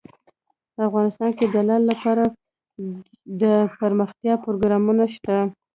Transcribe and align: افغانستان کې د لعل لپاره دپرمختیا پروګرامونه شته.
افغانستان 0.87 1.29
کې 1.37 1.45
د 1.49 1.55
لعل 1.67 1.83
لپاره 1.91 2.23
دپرمختیا 3.41 4.33
پروګرامونه 4.45 5.03
شته. 5.15 5.35